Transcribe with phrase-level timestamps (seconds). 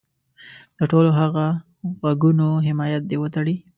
[0.77, 1.45] د ټولو هغه
[2.03, 3.55] غږونو حمایت دې وتړي.